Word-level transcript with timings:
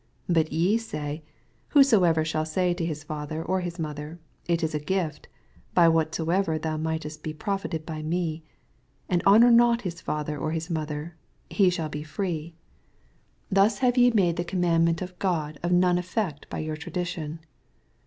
5 0.27 0.33
But 0.33 0.51
ye 0.51 0.79
say, 0.79 1.21
Whosoever 1.67 2.25
shall 2.25 2.43
say 2.43 2.73
to 2.73 2.83
his 2.83 3.05
rather 3.07 3.43
or 3.43 3.61
his 3.61 3.77
mother, 3.77 4.17
It 4.47 4.63
it 4.63 4.73
a 4.73 4.79
gift, 4.79 5.27
by 5.75 5.87
whatsoever 5.89 6.57
thou 6.57 6.75
mightest 6.77 7.21
bo 7.21 7.33
profited 7.33 7.85
by 7.85 8.01
me; 8.01 8.41
6 9.05 9.05
And 9.09 9.23
honor 9.27 9.51
not 9.51 9.83
his 9.83 10.01
&ther 10.01 10.37
or 10.37 10.53
his 10.53 10.71
mother, 10.71 11.17
he 11.51 11.69
shall 11.69 11.91
he/rse. 11.93 12.53
Thus 13.51 13.77
haw 13.77 13.89
MATTHEW, 13.89 14.09
CHAP. 14.09 14.13
XV. 14.15 14.15
171 14.15 14.15
y« 14.15 14.15
made 14.15 14.37
the 14.37 14.45
oonimandment 14.45 15.01
of 15.03 15.19
€k>d 15.19 15.59
of 15.61 15.71
wme 15.71 15.99
effect 15.99 16.49
by 16.49 16.57
your 16.57 16.75
tradition. 16.75 17.39